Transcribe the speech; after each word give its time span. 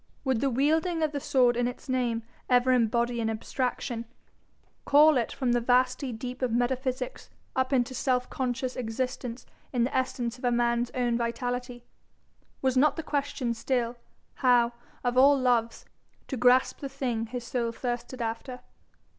Would 0.23 0.41
the 0.41 0.49
wielding 0.49 1.03
of 1.03 1.11
the 1.11 1.19
sword 1.19 1.55
in 1.55 1.67
its 1.67 1.87
name 1.87 2.23
ever 2.49 2.71
embody 2.71 3.21
an 3.21 3.29
abstraction, 3.29 4.05
call 4.83 5.15
it 5.15 5.31
from 5.31 5.51
the 5.51 5.61
vasty 5.61 6.11
deep 6.11 6.41
of 6.41 6.51
metaphysics 6.51 7.29
up 7.55 7.71
into 7.71 7.93
self 7.93 8.27
conscious 8.27 8.75
existence 8.75 9.45
in 9.71 9.83
the 9.83 9.95
essence 9.95 10.39
of 10.39 10.43
a 10.43 10.49
man's 10.51 10.89
own 10.95 11.17
vitality? 11.19 11.83
Was 12.63 12.75
not 12.75 12.95
the 12.95 13.03
question 13.03 13.53
still, 13.53 13.95
how, 14.41 14.73
of 15.03 15.19
all 15.19 15.37
loves, 15.37 15.85
to 16.29 16.35
grasp 16.35 16.79
the 16.79 16.89
thing 16.89 17.27
his 17.27 17.43
soul 17.43 17.71
thirsted 17.71 18.23
after? 18.23 18.61